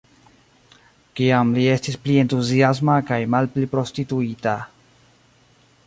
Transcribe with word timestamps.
Kiam 1.19 1.51
li 1.57 1.65
estis 1.73 1.99
pli 2.07 2.15
entuziasma 2.23 2.97
kaj 3.11 3.21
malpli 3.35 3.71
prostituita. 3.75 4.57